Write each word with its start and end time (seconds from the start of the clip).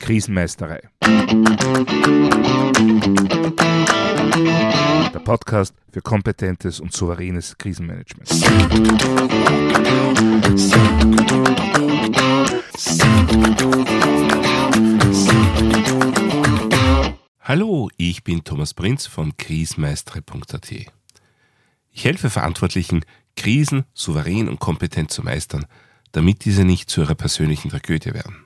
Krisenmeisterei. 0.00 0.80
Der 5.12 5.18
Podcast 5.22 5.74
für 5.92 6.00
kompetentes 6.00 6.80
und 6.80 6.94
souveränes 6.94 7.58
Krisenmanagement. 7.58 8.30
Hallo, 17.40 17.90
ich 17.98 18.24
bin 18.24 18.44
Thomas 18.44 18.72
Prinz 18.72 19.06
von 19.06 19.36
krisenmeistere.at. 19.36 20.72
Ich 21.90 22.04
helfe 22.04 22.30
Verantwortlichen, 22.30 23.04
Krisen 23.36 23.84
souverän 23.92 24.48
und 24.48 24.58
kompetent 24.58 25.10
zu 25.10 25.22
meistern, 25.22 25.66
damit 26.12 26.44
diese 26.44 26.64
nicht 26.64 26.90
zu 26.90 27.00
ihrer 27.02 27.14
persönlichen 27.14 27.70
Tragödie 27.70 28.14
werden. 28.14 28.44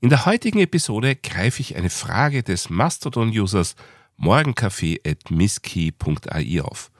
In 0.00 0.08
der 0.10 0.26
heutigen 0.26 0.60
Episode 0.60 1.16
greife 1.16 1.60
ich 1.60 1.74
eine 1.76 1.90
Frage 1.90 2.42
des 2.42 2.70
Mastodon-Users 2.70 3.74
morgencafé.misskey.ai 4.16 6.62
auf. 6.62 6.90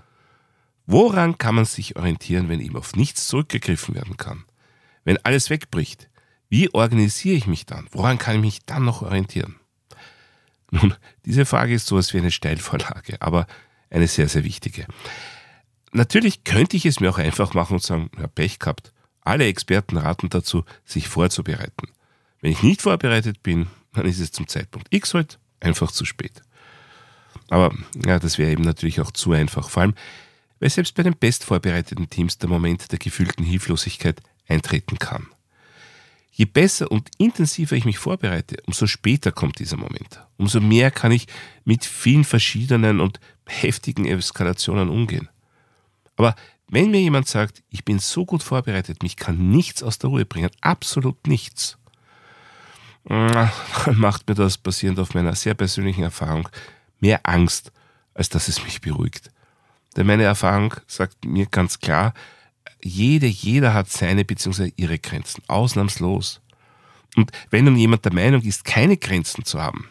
Woran 0.86 1.38
kann 1.38 1.54
man 1.54 1.64
sich 1.64 1.96
orientieren, 1.96 2.48
wenn 2.48 2.60
ihm 2.60 2.76
auf 2.76 2.96
nichts 2.96 3.28
zurückgegriffen 3.28 3.94
werden 3.94 4.16
kann? 4.16 4.44
Wenn 5.04 5.24
alles 5.24 5.48
wegbricht, 5.50 6.08
wie 6.48 6.72
organisiere 6.72 7.36
ich 7.36 7.46
mich 7.46 7.66
dann? 7.66 7.86
Woran 7.92 8.18
kann 8.18 8.36
ich 8.36 8.40
mich 8.40 8.64
dann 8.64 8.84
noch 8.84 9.02
orientieren? 9.02 9.56
Nun, 10.70 10.94
diese 11.24 11.46
Frage 11.46 11.74
ist 11.74 11.86
sowas 11.86 12.12
wie 12.14 12.18
eine 12.18 12.30
Steilvorlage, 12.30 13.20
aber 13.20 13.46
eine 13.90 14.08
sehr, 14.08 14.28
sehr 14.28 14.44
wichtige. 14.44 14.86
Natürlich 15.92 16.44
könnte 16.44 16.76
ich 16.76 16.86
es 16.86 17.00
mir 17.00 17.10
auch 17.10 17.18
einfach 17.18 17.54
machen 17.54 17.74
und 17.74 17.82
sagen, 17.82 18.10
ja, 18.18 18.26
Pech 18.26 18.58
gehabt. 18.58 18.92
Alle 19.28 19.46
Experten 19.46 19.98
raten 19.98 20.30
dazu, 20.30 20.64
sich 20.86 21.06
vorzubereiten. 21.06 21.88
Wenn 22.40 22.50
ich 22.50 22.62
nicht 22.62 22.80
vorbereitet 22.80 23.42
bin, 23.42 23.66
dann 23.92 24.06
ist 24.06 24.20
es 24.20 24.32
zum 24.32 24.48
Zeitpunkt 24.48 24.88
X 24.88 25.12
halt 25.12 25.38
einfach 25.60 25.92
zu 25.92 26.06
spät. 26.06 26.40
Aber 27.50 27.74
ja, 28.06 28.18
das 28.18 28.38
wäre 28.38 28.50
eben 28.50 28.62
natürlich 28.62 29.02
auch 29.02 29.10
zu 29.10 29.32
einfach. 29.32 29.68
Vor 29.68 29.82
allem, 29.82 29.94
weil 30.60 30.70
selbst 30.70 30.94
bei 30.94 31.02
den 31.02 31.14
bestvorbereiteten 31.14 32.08
Teams 32.08 32.38
der 32.38 32.48
Moment 32.48 32.90
der 32.90 32.98
gefühlten 32.98 33.44
Hilflosigkeit 33.44 34.18
eintreten 34.48 34.98
kann. 34.98 35.26
Je 36.32 36.46
besser 36.46 36.90
und 36.90 37.10
intensiver 37.18 37.76
ich 37.76 37.84
mich 37.84 37.98
vorbereite, 37.98 38.56
umso 38.64 38.86
später 38.86 39.30
kommt 39.30 39.58
dieser 39.58 39.76
Moment. 39.76 40.22
Umso 40.38 40.58
mehr 40.58 40.90
kann 40.90 41.12
ich 41.12 41.26
mit 41.66 41.84
vielen 41.84 42.24
verschiedenen 42.24 43.00
und 43.00 43.20
heftigen 43.46 44.06
Eskalationen 44.06 44.88
umgehen. 44.88 45.28
Aber 46.16 46.34
wenn 46.70 46.90
mir 46.90 47.00
jemand 47.00 47.28
sagt, 47.28 47.62
ich 47.70 47.84
bin 47.84 47.98
so 47.98 48.26
gut 48.26 48.42
vorbereitet, 48.42 49.02
mich 49.02 49.16
kann 49.16 49.50
nichts 49.50 49.82
aus 49.82 49.98
der 49.98 50.10
Ruhe 50.10 50.26
bringen, 50.26 50.50
absolut 50.60 51.26
nichts, 51.26 51.78
dann 53.04 53.50
macht 53.94 54.28
mir 54.28 54.34
das 54.34 54.58
basierend 54.58 54.98
auf 54.98 55.14
meiner 55.14 55.34
sehr 55.34 55.54
persönlichen 55.54 56.02
Erfahrung 56.02 56.48
mehr 57.00 57.20
Angst, 57.22 57.72
als 58.14 58.28
dass 58.28 58.48
es 58.48 58.62
mich 58.64 58.80
beruhigt. 58.80 59.30
Denn 59.96 60.06
meine 60.06 60.24
Erfahrung 60.24 60.74
sagt 60.86 61.24
mir 61.24 61.46
ganz 61.46 61.80
klar, 61.80 62.12
jede, 62.82 63.26
jeder 63.26 63.74
hat 63.74 63.90
seine 63.90 64.24
bzw. 64.24 64.72
ihre 64.76 64.98
Grenzen, 64.98 65.42
ausnahmslos. 65.48 66.40
Und 67.16 67.32
wenn 67.50 67.64
nun 67.64 67.76
jemand 67.76 68.04
der 68.04 68.12
Meinung 68.12 68.42
ist, 68.42 68.64
keine 68.64 68.96
Grenzen 68.96 69.44
zu 69.44 69.60
haben, 69.60 69.88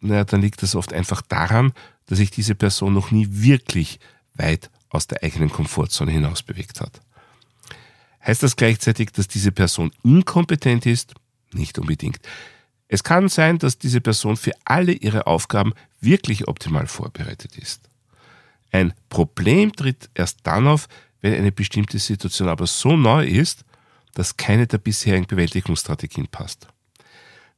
naja, 0.00 0.24
dann 0.24 0.42
liegt 0.42 0.62
das 0.62 0.76
oft 0.76 0.92
einfach 0.92 1.22
daran, 1.22 1.72
dass 2.06 2.18
sich 2.18 2.30
diese 2.30 2.54
Person 2.54 2.94
noch 2.94 3.10
nie 3.10 3.26
wirklich 3.30 3.98
weit 4.34 4.70
aus 4.90 5.06
der 5.06 5.22
eigenen 5.22 5.50
Komfortzone 5.50 6.10
hinaus 6.10 6.42
bewegt 6.42 6.80
hat. 6.80 7.00
Heißt 8.26 8.42
das 8.42 8.56
gleichzeitig, 8.56 9.12
dass 9.12 9.28
diese 9.28 9.52
Person 9.52 9.90
inkompetent 10.02 10.86
ist? 10.86 11.14
Nicht 11.52 11.78
unbedingt. 11.78 12.20
Es 12.88 13.04
kann 13.04 13.28
sein, 13.28 13.58
dass 13.58 13.78
diese 13.78 14.00
Person 14.00 14.36
für 14.36 14.52
alle 14.64 14.92
ihre 14.92 15.26
Aufgaben 15.26 15.74
wirklich 16.00 16.48
optimal 16.48 16.86
vorbereitet 16.86 17.56
ist. 17.56 17.88
Ein 18.70 18.92
Problem 19.08 19.72
tritt 19.72 20.10
erst 20.14 20.40
dann 20.42 20.66
auf, 20.66 20.88
wenn 21.20 21.34
eine 21.34 21.52
bestimmte 21.52 21.98
Situation 21.98 22.48
aber 22.48 22.66
so 22.66 22.96
neu 22.96 23.26
ist, 23.26 23.64
dass 24.14 24.36
keine 24.36 24.66
der 24.66 24.78
bisherigen 24.78 25.26
Bewältigungsstrategien 25.26 26.28
passt. 26.28 26.68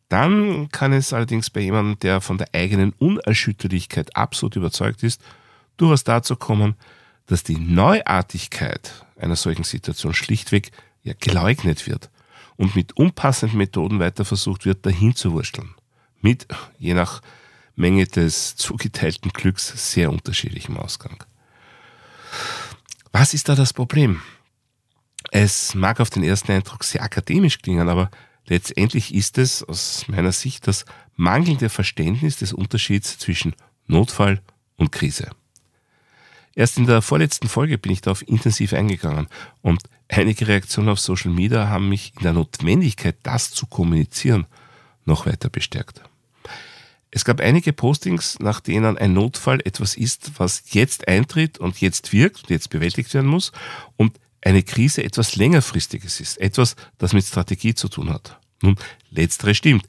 Dann 0.09 0.69
kann 0.71 0.93
es 0.93 1.13
allerdings 1.13 1.51
bei 1.51 1.61
jemandem, 1.61 1.99
der 2.01 2.21
von 2.21 2.37
der 2.37 2.49
eigenen 2.53 2.93
Unerschütterlichkeit 2.95 4.17
absolut 4.17 4.57
überzeugt 4.57 5.03
ist, 5.05 5.23
durchaus 5.77 6.03
dazu 6.05 6.37
kommen, 6.37 6.75
dass 7.31 7.45
die 7.45 7.59
Neuartigkeit 7.59 9.07
einer 9.17 9.37
solchen 9.37 9.63
Situation 9.63 10.15
schlichtweg 10.15 10.73
ja 11.05 11.15
geleugnet 11.19 11.87
wird 11.87 12.11
und 12.57 12.75
mit 12.75 12.97
unpassenden 12.97 13.57
Methoden 13.57 14.01
weiter 14.01 14.25
versucht 14.25 14.67
wird, 14.67 14.85
dahin 14.85 15.15
zu 15.15 15.33
wursteln. 15.33 15.75
Mit, 16.21 16.49
je 16.79 16.93
nach 16.95 17.23
Menge 17.77 18.07
des 18.07 18.57
zugeteilten 18.57 19.33
Glücks, 19.33 19.93
sehr 19.93 20.11
unterschiedlichem 20.11 20.77
Ausgang. 20.77 21.23
Was 23.13 23.33
ist 23.33 23.49
da 23.49 23.55
das 23.55 23.73
Problem? 23.73 24.21
Es 25.31 25.75
mag 25.77 26.01
auf 26.01 26.11
den 26.11 26.25
ersten 26.25 26.51
Eindruck 26.51 26.83
sehr 26.83 27.03
akademisch 27.03 27.59
klingen, 27.59 27.89
aber 27.89 28.11
letztendlich 28.47 29.15
ist 29.15 29.39
es 29.39 29.63
aus 29.63 30.09
meiner 30.09 30.33
Sicht 30.33 30.67
das 30.67 30.85
mangelnde 31.15 31.69
Verständnis 31.69 32.39
des 32.39 32.53
Unterschieds 32.53 33.19
zwischen 33.19 33.55
Notfall 33.87 34.43
und 34.77 34.91
Krise. 34.91 35.31
Erst 36.55 36.79
in 36.79 36.87
der 36.87 37.03
vorletzten 37.03 37.49
Folge 37.49 37.79
bin 37.79 37.93
ich 37.93 38.01
darauf 38.01 38.27
intensiv 38.27 38.73
eingegangen 38.73 39.29
und 39.63 39.83
einige 40.09 40.49
Reaktionen 40.49 40.89
auf 40.89 41.01
Social 41.01 41.31
Media 41.31 41.69
haben 41.69 41.89
mich 41.89 42.13
in 42.17 42.23
der 42.25 42.33
Notwendigkeit, 42.33 43.17
das 43.23 43.51
zu 43.53 43.67
kommunizieren, 43.67 44.47
noch 45.05 45.27
weiter 45.27 45.49
bestärkt. 45.49 46.03
Es 47.13 47.25
gab 47.25 47.41
einige 47.41 47.73
Postings, 47.73 48.39
nach 48.39 48.61
denen 48.61 48.97
ein 48.97 49.13
Notfall 49.13 49.61
etwas 49.65 49.97
ist, 49.97 50.33
was 50.39 50.63
jetzt 50.73 51.09
eintritt 51.09 51.59
und 51.59 51.81
jetzt 51.81 52.13
wirkt 52.13 52.43
und 52.43 52.51
jetzt 52.51 52.71
bewältigt 52.71 53.13
werden 53.15 53.29
muss 53.29 53.53
und 53.97 54.19
eine 54.43 54.63
Krise 54.63 55.03
etwas 55.05 55.37
längerfristiges 55.37 56.21
ist, 56.21 56.39
etwas, 56.41 56.77
das 56.99 57.13
mit 57.13 57.25
Strategie 57.25 57.75
zu 57.75 57.89
tun 57.89 58.11
hat. 58.11 58.39
Nun, 58.63 58.77
letztere 59.11 59.55
stimmt. 59.55 59.87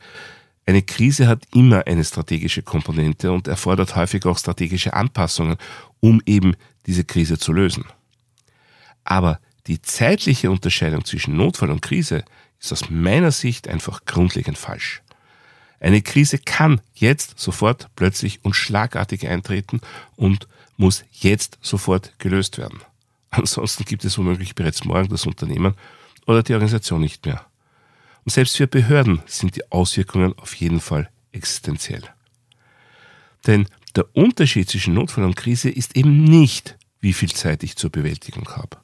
Eine 0.66 0.82
Krise 0.82 1.28
hat 1.28 1.44
immer 1.54 1.88
eine 1.88 2.04
strategische 2.04 2.62
Komponente 2.62 3.32
und 3.32 3.48
erfordert 3.48 3.96
häufig 3.96 4.26
auch 4.26 4.38
strategische 4.38 4.94
Anpassungen, 4.94 5.58
um 6.00 6.22
eben 6.26 6.56
diese 6.86 7.04
Krise 7.04 7.38
zu 7.38 7.52
lösen. 7.52 7.86
Aber 9.04 9.40
die 9.68 9.82
zeitliche 9.82 10.52
Unterscheidung 10.52 11.06
zwischen 11.06 11.36
Notfall 11.36 11.72
und 11.72 11.82
Krise 11.82 12.24
ist 12.60 12.72
aus 12.72 12.90
meiner 12.90 13.32
Sicht 13.32 13.68
einfach 13.68 14.06
grundlegend 14.06 14.58
falsch. 14.58 15.02
Eine 15.80 16.02
Krise 16.04 16.38
kann 16.38 16.80
jetzt 16.94 17.40
sofort 17.40 17.90
plötzlich 17.96 18.46
und 18.46 18.56
schlagartig 18.56 19.28
eintreten 19.28 19.82
und 20.16 20.48
muss 20.78 21.04
jetzt 21.12 21.58
sofort 21.62 22.14
gelöst 22.20 22.60
werden. 22.60 22.80
Ansonsten 23.32 23.86
gibt 23.86 24.06
es 24.06 24.18
womöglich 24.18 24.54
bereits 24.54 24.86
morgen 24.86 25.10
das 25.10 25.26
Unternehmen 25.26 25.76
oder 26.28 26.44
die 26.44 26.54
Organisation 26.54 27.02
nicht 27.02 27.26
mehr. 27.26 27.46
Und 28.26 28.32
selbst 28.32 28.58
für 28.58 28.68
Behörden 28.68 29.22
sind 29.26 29.56
die 29.56 29.72
Auswirkungen 29.72 30.38
auf 30.38 30.54
jeden 30.56 30.80
Fall 30.80 31.09
existenziell. 31.32 32.04
Denn 33.48 33.68
der 33.96 34.16
Unterschied 34.16 34.70
zwischen 34.70 34.94
Notfall 34.94 35.24
und 35.24 35.36
Krise 35.36 35.70
ist 35.70 35.96
eben 35.96 36.24
nicht, 36.24 36.78
wie 37.00 37.14
viel 37.14 37.31
Zeit 37.31 37.64
ich 37.64 37.76
zur 37.76 37.90
Bewältigung 37.90 38.48
habe. 38.50 38.78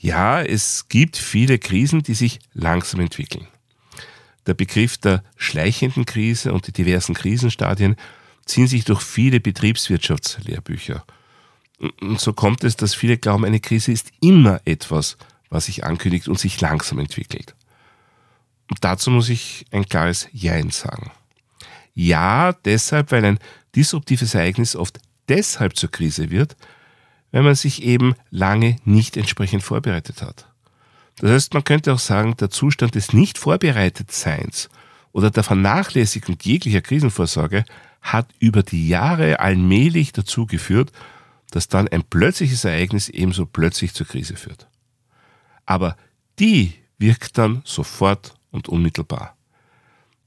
Ja, 0.00 0.42
es 0.42 0.88
gibt 0.88 1.16
viele 1.16 1.58
Krisen, 1.58 2.02
die 2.02 2.14
sich 2.14 2.40
langsam 2.52 3.00
entwickeln. 3.00 3.46
Der 4.46 4.54
Begriff 4.54 4.98
der 4.98 5.22
schleichenden 5.36 6.04
Krise 6.04 6.52
und 6.52 6.66
die 6.66 6.72
diversen 6.72 7.14
Krisenstadien 7.14 7.96
ziehen 8.44 8.68
sich 8.68 8.84
durch 8.84 9.02
viele 9.02 9.40
Betriebswirtschaftslehrbücher. 9.40 11.04
Und 12.00 12.20
so 12.20 12.32
kommt 12.32 12.64
es, 12.64 12.76
dass 12.76 12.94
viele 12.94 13.18
glauben, 13.18 13.44
eine 13.44 13.60
Krise 13.60 13.92
ist 13.92 14.10
immer 14.20 14.60
etwas, 14.64 15.16
was 15.50 15.66
sich 15.66 15.84
ankündigt 15.84 16.28
und 16.28 16.38
sich 16.38 16.60
langsam 16.60 16.98
entwickelt. 16.98 17.54
Dazu 18.80 19.10
muss 19.10 19.28
ich 19.28 19.64
ein 19.70 19.86
klares 19.86 20.28
Jein 20.32 20.70
sagen. 20.70 21.10
Ja, 21.94 22.52
deshalb, 22.52 23.12
weil 23.12 23.24
ein 23.24 23.38
disruptives 23.74 24.34
Ereignis 24.34 24.76
oft 24.76 24.98
deshalb 25.28 25.76
zur 25.76 25.90
Krise 25.90 26.30
wird, 26.30 26.56
weil 27.32 27.42
man 27.42 27.54
sich 27.54 27.82
eben 27.82 28.14
lange 28.30 28.76
nicht 28.84 29.16
entsprechend 29.16 29.62
vorbereitet 29.62 30.22
hat. 30.22 30.46
Das 31.18 31.30
heißt, 31.30 31.54
man 31.54 31.64
könnte 31.64 31.92
auch 31.92 31.98
sagen, 31.98 32.36
der 32.36 32.50
Zustand 32.50 32.94
des 32.94 33.12
Nicht-Vorbereitetseins 33.12 34.68
oder 35.12 35.30
der 35.30 35.42
Vernachlässigung 35.42 36.36
jeglicher 36.42 36.82
Krisenvorsorge 36.82 37.64
hat 38.02 38.28
über 38.38 38.62
die 38.62 38.88
Jahre 38.88 39.40
allmählich 39.40 40.12
dazu 40.12 40.46
geführt, 40.46 40.92
dass 41.50 41.68
dann 41.68 41.88
ein 41.88 42.04
plötzliches 42.04 42.64
Ereignis 42.64 43.08
ebenso 43.08 43.46
plötzlich 43.46 43.94
zur 43.94 44.06
Krise 44.06 44.36
führt. 44.36 44.68
Aber 45.64 45.96
die 46.38 46.74
wirkt 46.98 47.38
dann 47.38 47.62
sofort 47.64 48.34
und 48.50 48.68
unmittelbar. 48.68 49.36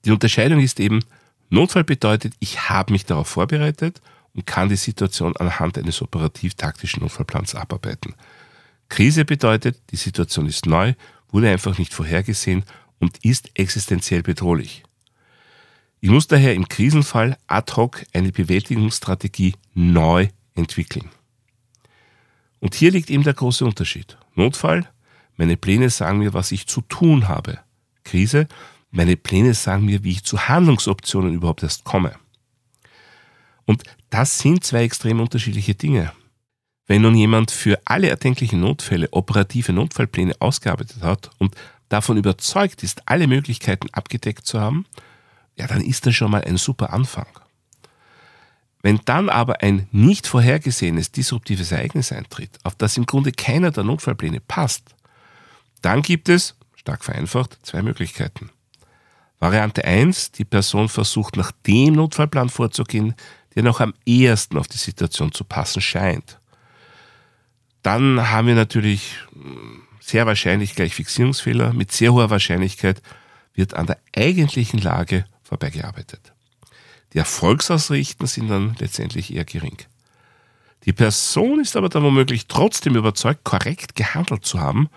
Die 0.06 0.12
Unterscheidung 0.12 0.60
ist 0.60 0.80
eben, 0.80 1.04
Notfall 1.50 1.84
bedeutet, 1.84 2.34
ich 2.40 2.70
habe 2.70 2.94
mich 2.94 3.06
darauf 3.06 3.28
vorbereitet 3.28 4.02
und 4.34 4.46
kann 4.46 4.70
die 4.70 4.76
Situation 4.76 5.36
anhand 5.38 5.78
eines 5.78 6.02
operativ-taktischen 6.02 7.02
Notfallplans 7.02 7.56
abarbeiten. 7.56 8.14
Krise 8.88 9.26
bedeutet, 9.26 9.80
die 9.92 9.98
Situation 9.98 10.46
ist 10.46 10.66
neu, 10.66 10.94
wurde 11.32 11.50
einfach 11.50 11.78
nicht 11.78 11.94
vorhergesehen 11.94 12.64
und 13.00 13.18
ist 13.24 13.50
existenziell 13.54 14.24
bedrohlich. 14.24 14.84
Ich 16.02 16.10
muss 16.10 16.28
daher 16.28 16.54
im 16.54 16.68
Krisenfall 16.68 17.38
ad 17.48 17.74
hoc 17.76 18.04
eine 18.14 18.32
Bewältigungsstrategie 18.32 19.56
neu 19.74 20.30
entwickeln. 20.56 21.10
Und 22.60 22.76
hier 22.76 22.92
liegt 22.92 23.10
eben 23.10 23.24
der 23.24 23.34
große 23.34 23.66
Unterschied. 23.66 24.18
Notfall, 24.36 24.90
meine 25.38 25.58
Pläne 25.58 25.90
sagen 25.90 26.20
mir, 26.20 26.34
was 26.34 26.52
ich 26.52 26.68
zu 26.68 26.82
tun 26.82 27.28
habe. 27.28 27.60
Krise, 28.10 28.48
meine 28.92 29.18
Pläne 29.18 29.54
sagen 29.54 29.86
mir, 29.86 30.04
wie 30.04 30.12
ich 30.12 30.24
zu 30.24 30.48
Handlungsoptionen 30.48 31.34
überhaupt 31.34 31.64
erst 31.64 31.84
komme. 31.84 32.16
Und 33.66 33.84
das 34.10 34.40
sind 34.40 34.64
zwei 34.64 34.84
extrem 34.84 35.20
unterschiedliche 35.20 35.76
Dinge. 35.76 36.12
Wenn 36.88 37.04
nun 37.04 37.16
jemand 37.16 37.52
für 37.52 37.80
alle 37.86 38.10
erdenklichen 38.10 38.62
Notfälle 38.62 39.10
operative 39.12 39.74
Notfallpläne 39.74 40.34
ausgearbeitet 40.40 41.04
hat 41.04 41.30
und 41.38 41.54
davon 41.88 42.18
überzeugt 42.18 42.82
ist, 42.82 43.04
alle 43.06 43.28
Möglichkeiten 43.28 43.90
abgedeckt 43.92 44.48
zu 44.48 44.60
haben, 44.60 44.86
ja, 45.56 45.68
dann 45.68 45.82
ist 45.82 46.08
das 46.08 46.16
schon 46.16 46.32
mal 46.32 46.44
ein 46.44 46.58
super 46.58 46.92
Anfang. 46.92 47.28
Wenn 48.82 49.00
dann 49.06 49.30
aber 49.30 49.62
ein 49.62 49.88
nicht 49.92 50.26
vorhergesehenes 50.26 51.12
disruptives 51.12 51.72
Ereignis 51.72 52.12
eintritt, 52.12 52.58
auf 52.64 52.76
das 52.76 52.98
im 52.98 53.06
Grunde 53.06 53.34
keiner 53.34 53.70
der 53.70 53.84
Notfallpläne 53.84 54.40
passt, 54.40 54.96
dann 55.82 56.02
gibt 56.02 56.30
es, 56.30 56.56
stark 56.80 57.04
vereinfacht, 57.04 57.60
zwei 57.64 57.82
Möglichkeiten. 57.82 58.52
Variante 59.40 59.84
1, 59.84 60.32
die 60.32 60.46
Person 60.46 60.90
versucht 60.90 61.36
nach 61.36 61.52
dem 61.68 61.94
Notfallplan 61.94 62.50
vorzugehen, 62.50 63.16
der 63.56 63.64
noch 63.64 63.82
am 63.82 63.94
ehesten 64.06 64.58
auf 64.58 64.68
die 64.68 64.78
Situation 64.78 65.32
zu 65.32 65.44
passen 65.44 65.82
scheint. 65.82 66.40
Dann 67.84 68.30
haben 68.30 68.48
wir 68.48 68.56
natürlich 68.56 69.18
hm, 69.34 69.84
sehr 70.00 70.26
wahrscheinlich 70.26 70.76
gleich 70.76 70.96
Fixierungsfehler. 70.96 71.74
Mit 71.74 71.92
sehr 71.92 72.14
hoher 72.14 72.30
Wahrscheinlichkeit 72.30 73.02
wird 73.54 73.74
an 73.74 73.88
der 73.88 74.00
eigentlichen 74.16 74.80
Lage 74.80 75.26
vorbeigearbeitet. 75.44 76.34
Die 77.14 77.18
Erfolgsaussichten 77.18 78.28
sind 78.28 78.50
dann 78.50 78.76
letztendlich 78.80 79.34
eher 79.34 79.46
gering. 79.46 79.78
Die 80.86 80.94
Person 80.94 81.60
ist 81.60 81.76
aber 81.76 81.90
dann 81.90 82.04
womöglich 82.04 82.48
trotzdem 82.48 82.96
überzeugt, 82.96 83.44
korrekt 83.44 83.96
gehandelt 83.96 84.46
zu 84.46 84.60
haben 84.60 84.90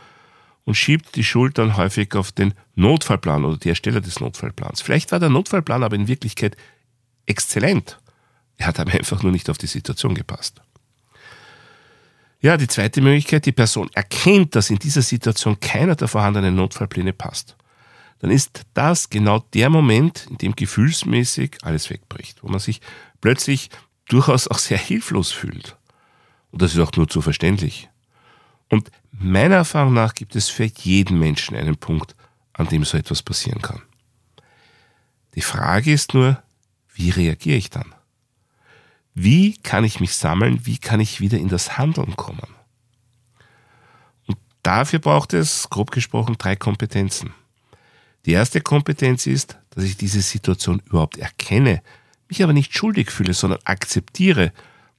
und 0.65 0.75
schiebt 0.75 1.17
die 1.17 1.25
Schuld 1.25 1.59
dann 1.59 1.77
häufig 1.77 2.15
auf 2.15 2.33
den 2.33 2.55
Notfallplan 2.75 3.45
oder 3.45 3.57
die 3.57 3.69
Ersteller 3.69 4.01
des 4.01 4.21
Notfallplans. 4.21 4.81
Vielleicht 4.81 5.13
war 5.13 5.21
der 5.21 5.29
Notfallplan 5.29 5.83
aber 5.83 5.97
in 5.97 6.09
Wirklichkeit 6.09 6.57
exzellent. 7.27 7.99
Er 8.57 8.67
hat 8.67 8.79
aber 8.79 8.93
einfach 8.93 9.23
nur 9.23 9.33
nicht 9.33 9.51
auf 9.51 9.59
die 9.59 9.67
Situation 9.67 10.15
gepasst. 10.15 10.63
Ja, 12.41 12.57
die 12.57 12.69
zweite 12.69 13.01
Möglichkeit, 13.01 13.47
die 13.47 13.53
Person 13.53 13.89
erkennt, 13.95 14.57
dass 14.57 14.71
in 14.71 14.79
dieser 14.79 15.03
Situation 15.03 15.61
keiner 15.61 15.95
der 15.95 16.09
vorhandenen 16.09 16.57
Notfallpläne 16.57 17.13
passt. 17.13 17.57
Dann 18.19 18.31
ist 18.31 18.63
das 18.75 19.11
genau 19.11 19.41
der 19.55 19.71
Moment, 19.71 20.27
in 20.31 20.39
dem 20.39 20.57
gefühlsmäßig 20.57 21.59
alles 21.63 21.91
wegbricht, 21.91 22.43
wo 22.43 22.49
man 22.49 22.61
sich 22.61 22.81
plötzlich 23.21 23.71
durchaus 24.09 24.49
auch 24.49 24.59
sehr 24.59 24.79
hilflos 24.79 25.33
fühlt. 25.33 25.77
Und 26.51 26.63
das 26.63 26.75
ist 26.75 26.81
auch 26.81 26.93
nur 26.93 27.09
zu 27.09 27.21
verständlich. 27.21 27.89
Und 28.73 28.91
meiner 29.11 29.57
Erfahrung 29.57 29.93
nach 29.93 30.15
gibt 30.15 30.35
es 30.35 30.49
für 30.49 30.65
jeden 30.65 31.19
Menschen 31.19 31.55
einen 31.55 31.77
Punkt, 31.77 32.17
an 32.55 32.69
dem 32.69 32.85
so 32.85 32.97
etwas 32.97 33.23
passieren 33.23 33.61
kann. 33.61 33.83
Die 35.35 35.43
Frage 35.43 35.93
ist 35.93 36.15
nur, 36.15 36.43
wie 36.95 37.11
reagiere 37.11 37.59
ich 37.59 37.69
dann? 37.69 37.95
Wie 39.13 39.59
kann 39.59 39.85
ich 39.85 40.01
mich 40.01 40.15
sammeln? 40.15 40.65
Wie 40.65 40.79
kann 40.79 41.01
ich 41.01 41.21
wieder 41.21 41.37
in 41.37 41.49
das 41.49 41.77
Handeln 41.77 42.17
kommen? 42.17 42.49
Und 44.27 44.39
dafür 44.63 45.01
braucht 45.01 45.35
es, 45.35 45.69
grob 45.69 45.91
gesprochen, 45.91 46.37
drei 46.39 46.57
Kompetenzen. 46.57 47.35
Die 48.25 48.33
erste 48.33 48.63
Kompetenz 48.63 49.27
ist, 49.27 49.59
dass 49.69 49.85
ich 49.85 49.99
diese 49.99 50.23
Situation 50.23 50.81
überhaupt 50.87 51.19
erkenne, 51.19 51.83
mich 52.27 52.43
aber 52.43 52.55
nicht 52.55 52.75
schuldig 52.75 53.11
fühle, 53.11 53.35
sondern 53.35 53.61
akzeptiere, 53.65 54.51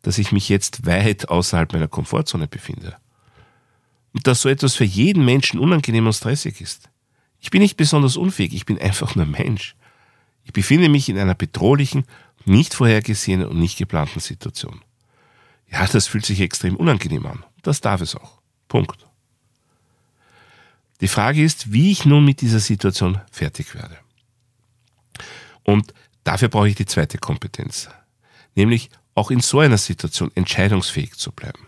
dass 0.04 0.20
ich 0.20 0.32
mich 0.32 0.48
jetzt 0.48 0.86
weit 0.86 1.30
außerhalb 1.30 1.74
meiner 1.74 1.88
Komfortzone 1.88 2.48
befinde 2.48 2.98
dass 4.14 4.42
so 4.42 4.50
etwas 4.50 4.76
für 4.76 4.84
jeden 4.84 5.26
Menschen 5.26 5.60
unangenehm 5.60 6.06
und 6.06 6.14
stressig 6.14 6.62
ist. 6.62 6.90
Ich 7.40 7.50
bin 7.50 7.62
nicht 7.62 7.78
besonders 7.78 8.16
unfähig, 8.16 8.54
ich 8.54 8.66
bin 8.66 8.80
einfach 8.80 9.16
nur 9.16 9.26
Mensch. 9.26 9.76
Ich 10.46 10.54
befinde 10.54 10.90
mich 10.90 11.10
in 11.10 11.18
einer 11.18 11.36
bedrohlichen, 11.36 12.06
nicht 12.46 12.74
vorhergesehenen 12.74 13.48
und 13.48 13.60
nicht 13.60 13.78
geplanten 13.78 14.20
Situation. 14.20 14.82
Ja, 15.72 15.86
das 15.88 16.08
fühlt 16.08 16.26
sich 16.26 16.42
extrem 16.42 16.76
unangenehm 16.76 17.26
an. 17.26 17.44
Das 17.64 17.82
darf 17.82 18.02
es 18.02 18.16
auch. 18.16 18.42
Punkt. 18.68 19.06
Die 21.02 21.08
Frage 21.08 21.44
ist, 21.44 21.74
wie 21.74 21.92
ich 21.92 22.06
nun 22.06 22.24
mit 22.24 22.42
dieser 22.42 22.60
Situation 22.60 23.20
fertig 23.32 23.74
werde. 23.74 23.98
Und 25.64 25.94
dafür 26.24 26.50
brauche 26.50 26.70
ich 26.70 26.76
die 26.76 26.86
zweite 26.86 27.18
Kompetenz, 27.18 27.90
nämlich 28.56 28.90
auch 29.16 29.32
in 29.32 29.40
so 29.40 29.60
einer 29.60 29.78
Situation 29.78 30.32
entscheidungsfähig 30.36 31.16
zu 31.16 31.32
bleiben. 31.32 31.68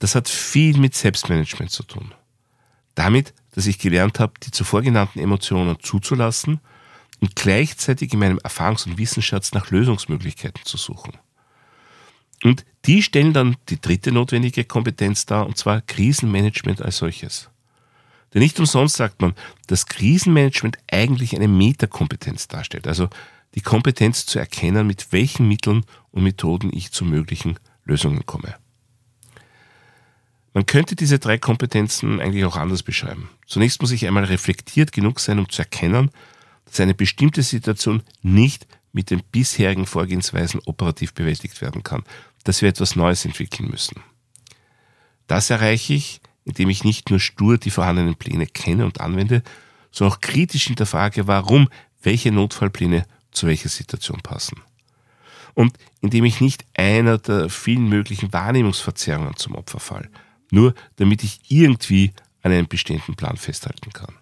Das 0.00 0.14
hat 0.14 0.28
viel 0.28 0.76
mit 0.76 0.94
Selbstmanagement 0.94 1.70
zu 1.70 1.84
tun. 1.84 2.12
Damit, 2.96 3.32
dass 3.52 3.66
ich 3.66 3.78
gelernt 3.78 4.18
habe, 4.18 4.32
die 4.42 4.50
zuvor 4.50 4.82
genannten 4.82 5.20
Emotionen 5.20 5.78
zuzulassen 5.80 6.60
und 7.20 7.36
gleichzeitig 7.36 8.12
in 8.12 8.18
meinem 8.18 8.38
Erfahrungs- 8.38 8.86
und 8.86 8.98
Wissensschatz 8.98 9.52
nach 9.52 9.70
Lösungsmöglichkeiten 9.70 10.64
zu 10.64 10.76
suchen. 10.78 11.12
Und 12.42 12.64
die 12.86 13.02
stellen 13.02 13.34
dann 13.34 13.56
die 13.68 13.80
dritte 13.80 14.10
notwendige 14.10 14.64
Kompetenz 14.64 15.26
dar, 15.26 15.46
und 15.46 15.58
zwar 15.58 15.82
Krisenmanagement 15.82 16.80
als 16.80 16.96
solches. 16.96 17.50
Denn 18.32 18.40
nicht 18.40 18.58
umsonst 18.58 18.96
sagt 18.96 19.20
man, 19.20 19.34
dass 19.66 19.86
Krisenmanagement 19.86 20.78
eigentlich 20.90 21.36
eine 21.36 21.48
Metakompetenz 21.48 22.48
darstellt, 22.48 22.86
also 22.86 23.10
die 23.54 23.60
Kompetenz 23.60 24.24
zu 24.24 24.38
erkennen, 24.38 24.86
mit 24.86 25.12
welchen 25.12 25.46
Mitteln 25.46 25.84
und 26.12 26.22
Methoden 26.22 26.70
ich 26.72 26.92
zu 26.92 27.04
möglichen 27.04 27.58
Lösungen 27.84 28.24
komme. 28.24 28.54
Man 30.52 30.66
könnte 30.66 30.96
diese 30.96 31.18
drei 31.18 31.38
Kompetenzen 31.38 32.20
eigentlich 32.20 32.44
auch 32.44 32.56
anders 32.56 32.82
beschreiben. 32.82 33.30
Zunächst 33.46 33.80
muss 33.80 33.92
ich 33.92 34.06
einmal 34.06 34.24
reflektiert 34.24 34.92
genug 34.92 35.20
sein, 35.20 35.38
um 35.38 35.48
zu 35.48 35.62
erkennen, 35.62 36.10
dass 36.64 36.80
eine 36.80 36.94
bestimmte 36.94 37.42
Situation 37.42 38.02
nicht 38.22 38.66
mit 38.92 39.10
den 39.10 39.22
bisherigen 39.30 39.86
Vorgehensweisen 39.86 40.60
operativ 40.66 41.14
bewältigt 41.14 41.60
werden 41.60 41.82
kann, 41.82 42.02
dass 42.44 42.62
wir 42.62 42.68
etwas 42.68 42.96
Neues 42.96 43.24
entwickeln 43.24 43.70
müssen. 43.70 44.02
Das 45.28 45.50
erreiche 45.50 45.94
ich, 45.94 46.20
indem 46.44 46.70
ich 46.70 46.82
nicht 46.82 47.10
nur 47.10 47.20
stur 47.20 47.58
die 47.58 47.70
vorhandenen 47.70 48.16
Pläne 48.16 48.46
kenne 48.46 48.84
und 48.84 49.00
anwende, 49.00 49.42
sondern 49.92 50.16
auch 50.16 50.20
kritisch 50.20 50.64
hinterfrage, 50.64 51.28
warum 51.28 51.68
welche 52.02 52.32
Notfallpläne 52.32 53.06
zu 53.30 53.46
welcher 53.46 53.68
Situation 53.68 54.20
passen. 54.22 54.60
Und 55.54 55.76
indem 56.00 56.24
ich 56.24 56.40
nicht 56.40 56.64
einer 56.74 57.18
der 57.18 57.48
vielen 57.48 57.88
möglichen 57.88 58.32
Wahrnehmungsverzerrungen 58.32 59.36
zum 59.36 59.54
Opfer 59.54 59.80
falle, 59.80 60.08
nur 60.50 60.74
damit 60.96 61.22
ich 61.22 61.40
irgendwie 61.48 62.12
an 62.42 62.52
einem 62.52 62.68
bestehenden 62.68 63.16
Plan 63.16 63.36
festhalten 63.36 63.92
kann. 63.92 64.14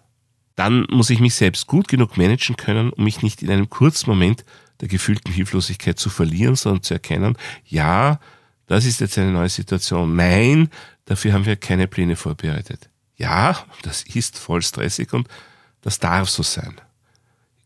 Dann 0.55 0.85
muss 0.89 1.09
ich 1.09 1.19
mich 1.19 1.35
selbst 1.35 1.67
gut 1.67 1.87
genug 1.87 2.17
managen 2.17 2.57
können, 2.57 2.91
um 2.91 3.03
mich 3.03 3.21
nicht 3.21 3.41
in 3.41 3.49
einem 3.49 3.69
kurzen 3.69 4.09
Moment 4.09 4.43
der 4.81 4.87
gefühlten 4.87 5.31
Hilflosigkeit 5.31 5.97
zu 5.97 6.09
verlieren, 6.09 6.55
sondern 6.55 6.83
zu 6.83 6.93
erkennen, 6.93 7.37
ja, 7.65 8.19
das 8.67 8.85
ist 8.85 8.99
jetzt 8.99 9.17
eine 9.17 9.31
neue 9.31 9.49
Situation. 9.49 10.15
Nein, 10.15 10.69
dafür 11.05 11.33
haben 11.33 11.45
wir 11.45 11.55
keine 11.55 11.87
Pläne 11.87 12.15
vorbereitet. 12.15 12.89
Ja, 13.17 13.65
das 13.81 14.03
ist 14.03 14.37
voll 14.37 14.61
stressig 14.61 15.13
und 15.13 15.27
das 15.81 15.99
darf 15.99 16.29
so 16.29 16.43
sein. 16.43 16.75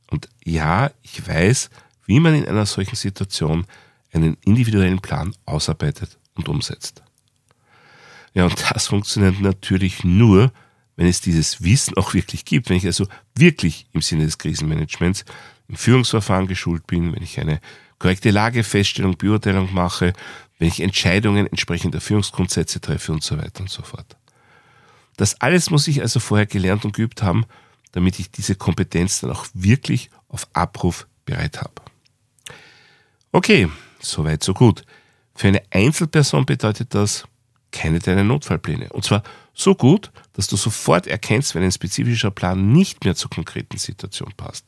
Und 0.10 0.30
ja, 0.44 0.92
ich 1.02 1.28
weiß, 1.28 1.70
wie 2.06 2.20
man 2.20 2.36
in 2.36 2.48
einer 2.48 2.66
solchen 2.66 2.96
Situation 2.96 3.66
einen 4.12 4.38
individuellen 4.46 5.00
Plan 5.00 5.36
ausarbeitet 5.46 6.18
und 6.36 6.48
umsetzt. 6.48 7.04
Ja, 8.34 8.46
und 8.46 8.56
das 8.72 8.88
funktioniert 8.88 9.40
natürlich 9.42 10.04
nur, 10.04 10.52
wenn 10.96 11.08
es 11.08 11.22
dieses 11.22 11.64
Wissen 11.64 11.96
auch 11.98 12.14
wirklich 12.14 12.46
gibt. 12.46 12.70
Wenn 12.70 12.78
ich 12.78 12.86
also 12.86 13.08
wirklich 13.36 13.88
im 13.94 14.02
Sinne 14.02 14.26
des 14.26 14.38
Krisenmanagements 14.38 15.26
im 15.68 15.76
Führungsverfahren 15.76 16.48
geschult 16.48 16.88
bin, 16.88 17.14
wenn 17.14 17.24
ich 17.24 17.40
eine 17.40 17.60
korrekte 18.00 18.32
Lagefeststellung, 18.32 19.18
Beurteilung 19.18 19.74
mache, 19.74 20.14
wenn 20.60 20.68
ich 20.68 20.82
Entscheidungen 20.82 21.48
entsprechend 21.48 21.94
der 21.94 22.02
Führungsgrundsätze 22.02 22.82
treffe 22.82 23.12
und 23.12 23.24
so 23.24 23.38
weiter 23.38 23.62
und 23.62 23.70
so 23.70 23.84
fort. 23.84 24.18
Das 25.18 25.40
alles 25.42 25.70
muss 25.70 25.88
ich 25.88 26.02
also 26.02 26.20
vorher 26.20 26.46
gelernt 26.46 26.86
und 26.86 26.94
geübt 26.94 27.22
haben, 27.24 27.46
damit 27.92 28.20
ich 28.20 28.32
diese 28.32 28.56
Kompetenz 28.56 29.22
dann 29.22 29.32
auch 29.32 29.46
wirklich 29.54 30.10
auf 30.28 30.48
Abruf 30.54 31.08
bereit 31.26 31.62
habe. 31.62 31.74
Okay, 33.32 33.70
soweit, 34.00 34.44
so 34.44 34.54
gut. 34.54 34.84
Für 35.36 35.48
eine 35.48 35.62
Einzelperson 35.72 36.46
bedeutet 36.46 36.94
das, 36.94 37.26
kenne 37.74 38.00
deine 38.00 38.24
Notfallpläne. 38.24 38.90
Und 38.90 39.04
zwar 39.04 39.24
so 39.54 39.76
gut, 39.76 40.12
dass 40.34 40.48
du 40.48 40.56
sofort 40.56 41.08
erkennst, 41.08 41.54
wenn 41.54 41.64
ein 41.64 41.72
spezifischer 41.72 42.32
Plan 42.32 42.72
nicht 42.72 43.04
mehr 43.04 43.16
zur 43.16 43.30
konkreten 43.30 43.78
Situation 43.78 44.32
passt. 44.38 44.66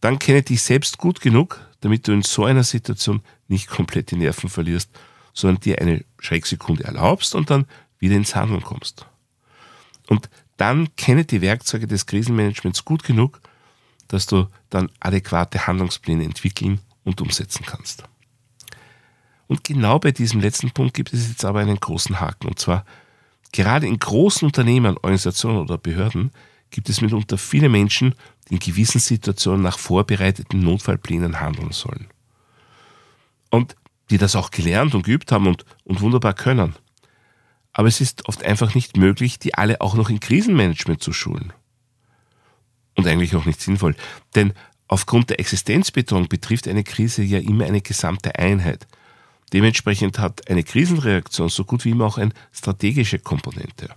Dann 0.00 0.18
kenne 0.18 0.42
dich 0.42 0.62
selbst 0.62 0.96
gut 0.96 1.20
genug, 1.20 1.60
damit 1.80 2.08
du 2.08 2.12
in 2.12 2.22
so 2.22 2.44
einer 2.44 2.64
Situation 2.64 3.20
nicht 3.48 3.68
komplett 3.68 4.10
die 4.10 4.16
Nerven 4.16 4.48
verlierst, 4.48 4.90
sondern 5.34 5.60
dir 5.60 5.78
eine 5.80 6.04
Schrecksekunde 6.18 6.84
erlaubst 6.84 7.34
und 7.34 7.50
dann 7.50 7.66
wieder 7.98 8.16
ins 8.16 8.34
Handeln 8.34 8.62
kommst. 8.62 9.04
Und 10.08 10.30
dann 10.56 10.94
kenne 10.96 11.24
die 11.24 11.42
Werkzeuge 11.42 11.86
des 11.86 12.06
Krisenmanagements 12.06 12.84
gut 12.84 13.04
genug, 13.04 13.40
dass 14.08 14.26
du 14.26 14.46
dann 14.70 14.90
adäquate 15.00 15.66
Handlungspläne 15.66 16.24
entwickeln 16.24 16.80
und 17.04 17.20
umsetzen 17.20 17.64
kannst. 17.66 18.04
Und 19.50 19.64
genau 19.64 19.98
bei 19.98 20.12
diesem 20.12 20.40
letzten 20.40 20.70
Punkt 20.70 20.94
gibt 20.94 21.12
es 21.12 21.28
jetzt 21.28 21.44
aber 21.44 21.58
einen 21.58 21.80
großen 21.80 22.20
Haken. 22.20 22.46
Und 22.46 22.60
zwar, 22.60 22.84
gerade 23.50 23.84
in 23.84 23.98
großen 23.98 24.46
Unternehmen, 24.46 24.96
Organisationen 24.98 25.58
oder 25.58 25.76
Behörden 25.76 26.30
gibt 26.70 26.88
es 26.88 27.00
mitunter 27.00 27.36
viele 27.36 27.68
Menschen, 27.68 28.14
die 28.48 28.54
in 28.54 28.60
gewissen 28.60 29.00
Situationen 29.00 29.62
nach 29.62 29.76
vorbereiteten 29.76 30.60
Notfallplänen 30.60 31.40
handeln 31.40 31.72
sollen. 31.72 32.06
Und 33.50 33.74
die 34.10 34.18
das 34.18 34.36
auch 34.36 34.52
gelernt 34.52 34.94
und 34.94 35.02
geübt 35.02 35.32
haben 35.32 35.48
und, 35.48 35.64
und 35.82 36.00
wunderbar 36.00 36.34
können. 36.34 36.76
Aber 37.72 37.88
es 37.88 38.00
ist 38.00 38.28
oft 38.28 38.44
einfach 38.44 38.76
nicht 38.76 38.96
möglich, 38.96 39.40
die 39.40 39.56
alle 39.56 39.80
auch 39.80 39.94
noch 39.96 40.10
in 40.10 40.20
Krisenmanagement 40.20 41.02
zu 41.02 41.12
schulen. 41.12 41.52
Und 42.94 43.04
eigentlich 43.08 43.34
auch 43.34 43.46
nicht 43.46 43.60
sinnvoll. 43.60 43.96
Denn 44.36 44.52
aufgrund 44.86 45.30
der 45.30 45.40
Existenzbedrohung 45.40 46.28
betrifft 46.28 46.68
eine 46.68 46.84
Krise 46.84 47.24
ja 47.24 47.40
immer 47.40 47.64
eine 47.64 47.80
gesamte 47.80 48.36
Einheit. 48.38 48.86
Dementsprechend 49.52 50.18
hat 50.18 50.48
eine 50.48 50.62
Krisenreaktion 50.62 51.48
so 51.48 51.64
gut 51.64 51.84
wie 51.84 51.90
immer 51.90 52.06
auch 52.06 52.18
eine 52.18 52.32
strategische 52.52 53.18
Komponente. 53.18 53.90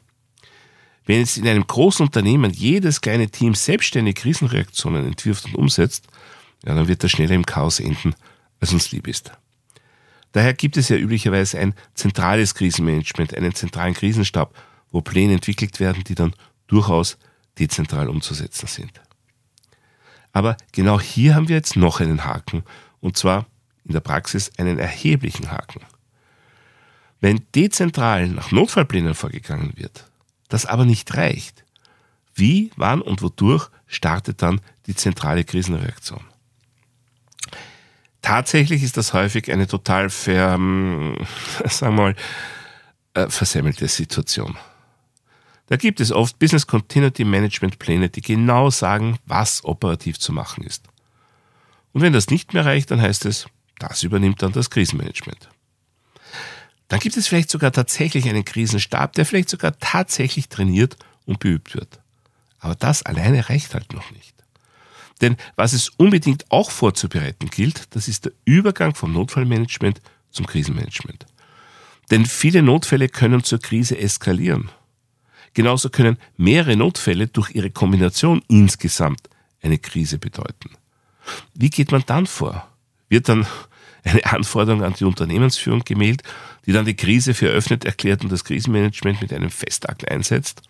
Wenn 1.05 1.19
jetzt 1.19 1.37
in 1.37 1.47
einem 1.47 1.67
großen 1.67 2.05
Unternehmen 2.05 2.51
jedes 2.51 3.01
kleine 3.01 3.29
Team 3.29 3.55
selbstständige 3.55 4.21
Krisenreaktionen 4.21 5.05
entwirft 5.05 5.45
und 5.45 5.55
umsetzt, 5.55 6.07
ja, 6.65 6.73
dann 6.73 6.87
wird 6.87 7.03
das 7.03 7.11
schneller 7.11 7.35
im 7.35 7.45
Chaos 7.45 7.79
enden, 7.79 8.15
als 8.59 8.71
uns 8.71 8.91
lieb 8.91 9.07
ist. 9.07 9.31
Daher 10.31 10.53
gibt 10.53 10.77
es 10.77 10.89
ja 10.89 10.95
üblicherweise 10.95 11.59
ein 11.59 11.75
zentrales 11.93 12.55
Krisenmanagement, 12.55 13.35
einen 13.35 13.53
zentralen 13.53 13.93
Krisenstab, 13.93 14.55
wo 14.91 15.01
Pläne 15.01 15.33
entwickelt 15.33 15.79
werden, 15.79 16.03
die 16.05 16.15
dann 16.15 16.33
durchaus 16.67 17.17
dezentral 17.59 18.09
umzusetzen 18.09 18.67
sind. 18.67 19.01
Aber 20.31 20.57
genau 20.71 20.99
hier 20.99 21.35
haben 21.35 21.49
wir 21.49 21.55
jetzt 21.55 21.75
noch 21.75 21.99
einen 21.99 22.25
Haken, 22.25 22.63
und 22.99 23.17
zwar 23.17 23.45
in 23.85 23.93
der 23.93 23.99
Praxis 23.99 24.51
einen 24.57 24.79
erheblichen 24.79 25.51
Haken. 25.51 25.81
Wenn 27.19 27.45
dezentral 27.55 28.27
nach 28.27 28.51
Notfallplänen 28.51 29.15
vorgegangen 29.15 29.73
wird, 29.75 30.09
das 30.49 30.65
aber 30.65 30.85
nicht 30.85 31.15
reicht, 31.15 31.63
wie, 32.35 32.71
wann 32.75 33.01
und 33.01 33.21
wodurch 33.21 33.69
startet 33.87 34.41
dann 34.41 34.61
die 34.87 34.95
zentrale 34.95 35.43
Krisenreaktion? 35.43 36.21
Tatsächlich 38.21 38.83
ist 38.83 38.97
das 38.97 39.13
häufig 39.13 39.51
eine 39.51 39.67
total 39.67 40.09
ver, 40.09 40.51
sagen 40.57 41.17
wir 41.79 41.91
mal, 41.91 42.15
äh, 43.13 43.29
versemmelte 43.29 43.87
Situation. 43.87 44.57
Da 45.67 45.77
gibt 45.77 45.99
es 45.99 46.11
oft 46.11 46.39
Business 46.39 46.67
Continuity 46.67 47.23
Management 47.25 47.79
Pläne, 47.79 48.09
die 48.09 48.21
genau 48.21 48.69
sagen, 48.69 49.17
was 49.25 49.63
operativ 49.63 50.19
zu 50.19 50.33
machen 50.33 50.63
ist. 50.63 50.85
Und 51.93 52.01
wenn 52.01 52.13
das 52.13 52.29
nicht 52.29 52.53
mehr 52.53 52.65
reicht, 52.65 52.91
dann 52.91 53.01
heißt 53.01 53.25
es, 53.25 53.47
das 53.79 54.03
übernimmt 54.03 54.41
dann 54.41 54.51
das 54.51 54.69
Krisenmanagement. 54.69 55.49
Dann 56.87 56.99
gibt 56.99 57.17
es 57.17 57.27
vielleicht 57.27 57.49
sogar 57.49 57.71
tatsächlich 57.71 58.29
einen 58.29 58.45
Krisenstab, 58.45 59.13
der 59.13 59.25
vielleicht 59.25 59.49
sogar 59.49 59.77
tatsächlich 59.79 60.49
trainiert 60.49 60.97
und 61.25 61.39
beübt 61.39 61.75
wird. 61.75 61.99
Aber 62.59 62.75
das 62.75 63.03
alleine 63.03 63.49
reicht 63.49 63.73
halt 63.73 63.93
noch 63.93 64.11
nicht. 64.11 64.33
Denn 65.21 65.37
was 65.55 65.73
es 65.73 65.89
unbedingt 65.89 66.51
auch 66.51 66.71
vorzubereiten 66.71 67.49
gilt, 67.49 67.95
das 67.95 68.07
ist 68.07 68.25
der 68.25 68.33
Übergang 68.45 68.95
vom 68.95 69.13
Notfallmanagement 69.13 70.01
zum 70.31 70.45
Krisenmanagement. 70.45 71.25
Denn 72.11 72.25
viele 72.25 72.61
Notfälle 72.61 73.09
können 73.09 73.43
zur 73.43 73.59
Krise 73.59 73.97
eskalieren. 73.97 74.69
Genauso 75.53 75.89
können 75.89 76.17
mehrere 76.35 76.75
Notfälle 76.75 77.27
durch 77.27 77.51
ihre 77.51 77.71
Kombination 77.71 78.43
insgesamt 78.47 79.29
eine 79.61 79.77
Krise 79.77 80.17
bedeuten. 80.17 80.71
Wie 81.53 81.69
geht 81.69 81.91
man 81.91 82.03
dann 82.05 82.27
vor? 82.27 82.67
Wird 83.13 83.29
dann 83.29 83.45
eine 84.03 84.25
Anforderung 84.25 84.83
an 84.83 84.95
die 84.95 85.03
Unternehmensführung 85.03 85.83
gemeldet, 85.85 86.23
die 86.65 86.71
dann 86.71 86.83
die 86.83 86.95
Krise 86.95 87.35
für 87.35 87.47
eröffnet 87.47 87.85
erklärt 87.85 88.23
und 88.23 88.31
das 88.31 88.43
Krisenmanagement 88.43 89.21
mit 89.21 89.31
einem 89.31 89.51
Festakt 89.51 90.09
einsetzt? 90.09 90.63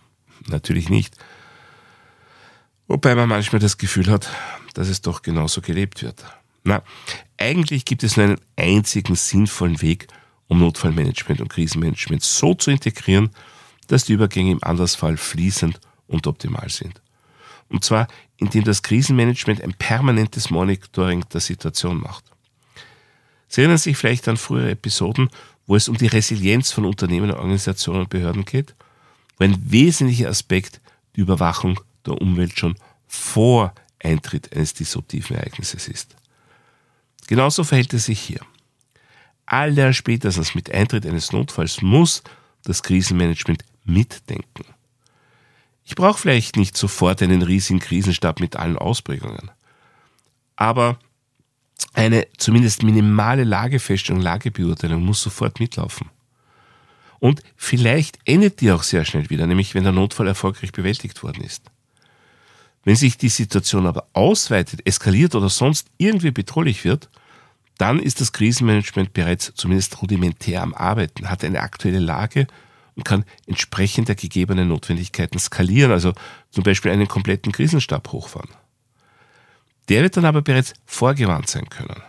Natürlich 0.47 0.89
nicht. 0.89 1.15
Wobei 2.89 3.15
man 3.15 3.29
manchmal 3.29 3.61
das 3.61 3.77
Gefühl 3.77 4.07
hat, 4.07 4.29
dass 4.73 4.89
es 4.89 4.99
doch 4.99 5.21
genauso 5.21 5.61
gelebt 5.61 6.03
wird. 6.03 6.21
Na, 6.65 6.83
eigentlich 7.37 7.85
gibt 7.85 8.03
es 8.03 8.17
nur 8.17 8.25
einen 8.25 8.41
einzigen 8.57 9.15
sinnvollen 9.15 9.81
Weg, 9.81 10.07
um 10.47 10.59
Notfallmanagement 10.59 11.39
und 11.39 11.47
Krisenmanagement 11.47 12.23
so 12.23 12.55
zu 12.55 12.71
integrieren, 12.71 13.29
dass 13.87 14.03
die 14.03 14.13
Übergänge 14.13 14.51
im 14.51 14.63
Andersfall 14.65 15.15
fließend 15.15 15.79
und 16.07 16.27
optimal 16.27 16.69
sind. 16.69 17.01
Und 17.69 17.85
zwar, 17.85 18.09
indem 18.35 18.65
das 18.65 18.83
Krisenmanagement 18.83 19.61
ein 19.61 19.73
permanentes 19.73 20.49
Monitoring 20.49 21.23
der 21.33 21.39
Situation 21.39 22.01
macht. 22.01 22.32
Sie 23.53 23.61
erinnern 23.61 23.77
sich 23.77 23.95
vielleicht 23.97 24.27
an 24.27 24.37
frühere 24.37 24.71
Episoden, 24.71 25.29
wo 25.67 25.75
es 25.75 25.87
um 25.87 25.95
die 25.95 26.07
Resilienz 26.07 26.71
von 26.71 26.85
Unternehmen, 26.85 27.29
Organisationen 27.29 27.99
und 27.99 28.09
Behörden 28.09 28.45
geht, 28.45 28.73
wo 29.37 29.43
ein 29.43 29.71
wesentlicher 29.71 30.27
Aspekt 30.27 30.81
die 31.15 31.21
Überwachung 31.21 31.79
der 32.03 32.19
Umwelt 32.19 32.57
schon 32.57 32.75
vor 33.05 33.75
Eintritt 33.99 34.51
eines 34.55 34.73
disruptiven 34.73 35.35
Ereignisses 35.35 35.87
ist. 35.87 36.15
Genauso 37.27 37.63
verhält 37.63 37.93
es 37.93 38.05
sich 38.05 38.19
hier. 38.19 38.39
Aller 39.45 39.93
spätestens 39.93 40.55
mit 40.55 40.73
Eintritt 40.73 41.05
eines 41.05 41.31
Notfalls 41.31 41.83
muss 41.83 42.23
das 42.63 42.81
Krisenmanagement 42.81 43.63
mitdenken. 43.83 44.65
Ich 45.85 45.93
brauche 45.93 46.17
vielleicht 46.17 46.55
nicht 46.55 46.75
sofort 46.75 47.21
einen 47.21 47.43
riesigen 47.43 47.79
Krisenstab 47.79 48.39
mit 48.39 48.55
allen 48.55 48.79
Ausprägungen, 48.79 49.51
aber 50.55 50.97
eine 51.93 52.27
zumindest 52.37 52.83
minimale 52.83 53.43
Lagefeststellung, 53.43 54.21
Lagebeurteilung 54.21 55.03
muss 55.03 55.21
sofort 55.21 55.59
mitlaufen. 55.59 56.09
Und 57.19 57.41
vielleicht 57.55 58.19
endet 58.25 58.59
die 58.59 58.71
auch 58.71 58.83
sehr 58.83 59.05
schnell 59.05 59.29
wieder, 59.29 59.47
nämlich 59.47 59.75
wenn 59.75 59.83
der 59.83 59.93
Notfall 59.93 60.27
erfolgreich 60.27 60.71
bewältigt 60.71 61.23
worden 61.23 61.43
ist. 61.43 61.63
Wenn 62.83 62.97
sich 62.97 63.17
die 63.17 63.29
Situation 63.29 63.85
aber 63.85 64.07
ausweitet, 64.11 64.85
eskaliert 64.85 65.35
oder 65.35 65.47
sonst 65.47 65.87
irgendwie 65.97 66.31
bedrohlich 66.31 66.83
wird, 66.83 67.09
dann 67.77 67.99
ist 67.99 68.19
das 68.19 68.33
Krisenmanagement 68.33 69.13
bereits 69.13 69.53
zumindest 69.55 70.01
rudimentär 70.01 70.61
am 70.61 70.73
Arbeiten, 70.73 71.29
hat 71.29 71.43
eine 71.43 71.61
aktuelle 71.61 71.99
Lage 71.99 72.47
und 72.95 73.05
kann 73.05 73.25
entsprechend 73.47 74.09
der 74.09 74.15
gegebenen 74.15 74.67
Notwendigkeiten 74.67 75.39
skalieren, 75.39 75.91
also 75.91 76.13
zum 76.51 76.63
Beispiel 76.63 76.91
einen 76.91 77.07
kompletten 77.07 77.51
Krisenstab 77.51 78.11
hochfahren. 78.11 78.49
Der 79.89 80.01
wird 80.01 80.17
dann 80.17 80.25
aber 80.25 80.41
bereits 80.41 80.73
vorgewarnt 80.85 81.49
sein 81.49 81.69
können. 81.69 82.01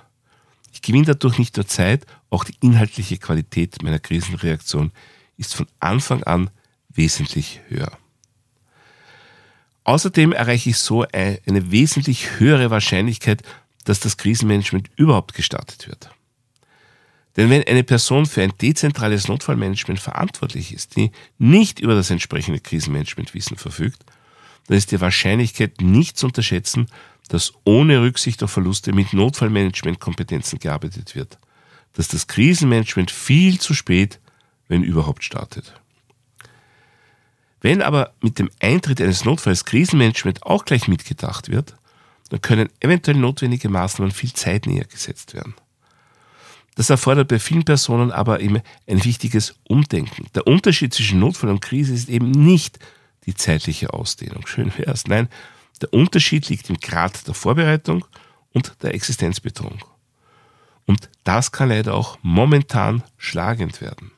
Ich 0.72 0.82
gewinne 0.82 1.06
dadurch 1.06 1.38
nicht 1.38 1.56
nur 1.56 1.66
Zeit, 1.66 2.06
auch 2.30 2.44
die 2.44 2.54
inhaltliche 2.60 3.18
Qualität 3.18 3.82
meiner 3.82 3.98
Krisenreaktion 3.98 4.92
ist 5.36 5.54
von 5.54 5.66
Anfang 5.80 6.22
an 6.24 6.50
wesentlich 6.88 7.60
höher. 7.68 7.98
Außerdem 9.84 10.32
erreiche 10.32 10.70
ich 10.70 10.78
so 10.78 11.04
eine 11.12 11.70
wesentlich 11.70 12.38
höhere 12.38 12.70
Wahrscheinlichkeit, 12.70 13.42
dass 13.84 14.00
das 14.00 14.16
Krisenmanagement 14.16 14.88
überhaupt 14.96 15.34
gestartet 15.34 15.86
wird. 15.88 16.10
Denn 17.36 17.50
wenn 17.50 17.64
eine 17.64 17.84
Person 17.84 18.26
für 18.26 18.42
ein 18.42 18.52
dezentrales 18.60 19.28
Notfallmanagement 19.28 20.00
verantwortlich 20.00 20.72
ist, 20.72 20.96
die 20.96 21.10
nicht 21.38 21.80
über 21.80 21.94
das 21.94 22.10
entsprechende 22.10 22.60
Krisenmanagementwissen 22.60 23.56
verfügt, 23.56 24.04
dann 24.66 24.78
ist 24.78 24.92
die 24.92 25.00
Wahrscheinlichkeit 25.00 25.80
nicht 25.80 26.16
zu 26.16 26.26
unterschätzen, 26.26 26.86
dass 27.28 27.52
ohne 27.64 28.02
Rücksicht 28.02 28.42
auf 28.42 28.50
Verluste 28.50 28.92
mit 28.92 29.12
Notfallmanagementkompetenzen 29.12 30.58
gearbeitet 30.58 31.14
wird, 31.14 31.38
dass 31.94 32.08
das 32.08 32.26
Krisenmanagement 32.26 33.10
viel 33.10 33.58
zu 33.60 33.74
spät, 33.74 34.20
wenn 34.68 34.82
überhaupt, 34.82 35.24
startet. 35.24 35.74
Wenn 37.60 37.80
aber 37.80 38.12
mit 38.20 38.38
dem 38.38 38.50
Eintritt 38.60 39.00
eines 39.00 39.24
Notfalls 39.24 39.64
Krisenmanagement 39.64 40.42
auch 40.42 40.64
gleich 40.66 40.86
mitgedacht 40.86 41.48
wird, 41.48 41.74
dann 42.28 42.42
können 42.42 42.68
eventuell 42.80 43.16
notwendige 43.16 43.68
Maßnahmen 43.68 44.12
viel 44.12 44.32
zeitnäher 44.32 44.84
gesetzt 44.84 45.34
werden. 45.34 45.54
Das 46.74 46.90
erfordert 46.90 47.28
bei 47.28 47.38
vielen 47.38 47.64
Personen 47.64 48.10
aber 48.10 48.40
eben 48.40 48.60
ein 48.88 49.04
wichtiges 49.04 49.54
Umdenken. 49.68 50.26
Der 50.34 50.46
Unterschied 50.46 50.92
zwischen 50.92 51.20
Notfall 51.20 51.50
und 51.50 51.60
Krise 51.60 51.94
ist 51.94 52.08
eben 52.08 52.30
nicht 52.30 52.78
die 53.26 53.34
zeitliche 53.34 53.92
Ausdehnung. 53.92 54.46
Schön 54.46 54.72
wär's. 54.76 55.06
Nein, 55.06 55.28
der 55.80 55.92
Unterschied 55.92 56.48
liegt 56.48 56.70
im 56.70 56.78
Grad 56.78 57.26
der 57.26 57.34
Vorbereitung 57.34 58.04
und 58.52 58.74
der 58.82 58.94
Existenzbedrohung. 58.94 59.84
Und 60.86 61.08
das 61.24 61.52
kann 61.52 61.70
leider 61.70 61.94
auch 61.94 62.18
momentan 62.22 63.02
schlagend 63.16 63.80
werden. 63.80 64.12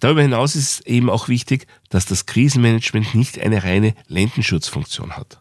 Darüber 0.00 0.22
hinaus 0.22 0.56
ist 0.56 0.70
es 0.70 0.86
eben 0.86 1.08
auch 1.08 1.28
wichtig, 1.28 1.66
dass 1.88 2.06
das 2.06 2.26
Krisenmanagement 2.26 3.14
nicht 3.14 3.38
eine 3.38 3.64
reine 3.64 3.94
Lendenschutzfunktion 4.08 5.16
hat. 5.16 5.40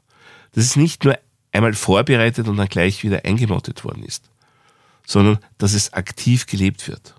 Dass 0.53 0.63
es 0.63 0.75
nicht 0.75 1.03
nur 1.03 1.19
einmal 1.51 1.73
vorbereitet 1.73 2.47
und 2.47 2.57
dann 2.57 2.67
gleich 2.67 3.03
wieder 3.03 3.25
eingemottet 3.25 3.83
worden 3.83 4.03
ist, 4.03 4.29
sondern 5.05 5.39
dass 5.57 5.73
es 5.73 5.93
aktiv 5.93 6.45
gelebt 6.45 6.87
wird. 6.87 7.15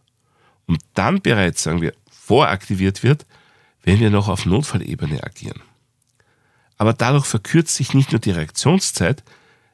Und 0.67 0.81
dann 0.95 1.21
bereits, 1.21 1.63
sagen 1.63 1.81
wir, 1.81 1.95
voraktiviert 2.11 3.03
wird, 3.03 3.27
wenn 3.83 4.01
wir 4.01 4.11
noch 4.11 4.29
auf 4.29 4.47
Notfallebene 4.47 5.23
agieren. 5.23 5.61
Aber 6.77 6.93
dadurch 6.93 7.27
verkürzt 7.27 7.75
sich 7.75 7.95
nicht 7.95 8.13
nur 8.13 8.21
die 8.21 8.33
Reaktionszeit, 8.33 9.23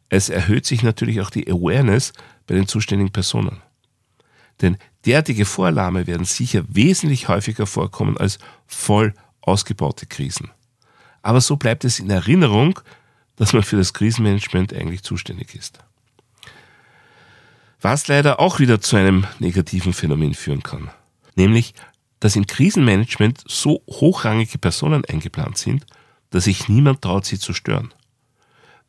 es 0.08 0.28
erhöht 0.28 0.66
sich 0.66 0.82
natürlich 0.82 1.20
auch 1.20 1.30
die 1.30 1.50
Awareness 1.50 2.12
bei 2.46 2.54
den 2.54 2.68
zuständigen 2.68 3.12
Personen. 3.12 3.62
Denn 4.60 4.76
derartige 5.04 5.44
Voralarme 5.44 6.06
werden 6.06 6.24
sicher 6.24 6.64
wesentlich 6.68 7.28
häufiger 7.28 7.66
vorkommen 7.66 8.16
als 8.16 8.38
voll 8.66 9.14
ausgebaute 9.40 10.06
Krisen. 10.06 10.50
Aber 11.22 11.40
so 11.40 11.56
bleibt 11.56 11.84
es 11.84 11.98
in 11.98 12.10
Erinnerung, 12.10 12.78
dass 13.36 13.52
man 13.52 13.62
für 13.62 13.76
das 13.76 13.94
Krisenmanagement 13.94 14.72
eigentlich 14.72 15.02
zuständig 15.02 15.54
ist. 15.54 15.78
Was 17.80 18.06
leider 18.06 18.38
auch 18.38 18.60
wieder 18.60 18.80
zu 18.80 18.96
einem 18.96 19.26
negativen 19.40 19.92
Phänomen 19.92 20.34
führen 20.34 20.62
kann. 20.62 20.90
Nämlich, 21.34 21.74
dass 22.20 22.36
im 22.36 22.46
Krisenmanagement 22.46 23.42
so 23.48 23.82
hochrangige 23.88 24.58
Personen 24.58 25.04
eingeplant 25.04 25.58
sind, 25.58 25.86
dass 26.32 26.44
sich 26.44 26.68
niemand 26.68 27.02
traut, 27.02 27.24
sie 27.24 27.38
zu 27.38 27.52
stören. 27.52 27.94